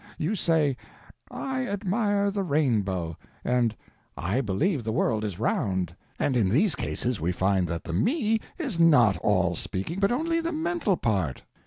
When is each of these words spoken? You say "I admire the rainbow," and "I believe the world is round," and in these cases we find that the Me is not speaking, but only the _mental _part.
You 0.17 0.33
say 0.35 0.77
"I 1.29 1.67
admire 1.67 2.31
the 2.31 2.41
rainbow," 2.41 3.17
and 3.45 3.75
"I 4.17 4.41
believe 4.41 4.83
the 4.83 4.91
world 4.91 5.23
is 5.23 5.37
round," 5.37 5.95
and 6.17 6.35
in 6.35 6.49
these 6.49 6.73
cases 6.73 7.21
we 7.21 7.31
find 7.31 7.67
that 7.67 7.83
the 7.83 7.93
Me 7.93 8.39
is 8.57 8.79
not 8.79 9.19
speaking, 9.59 9.99
but 9.99 10.11
only 10.11 10.41
the 10.41 10.49
_mental 10.49 10.99
_part. 10.99 11.41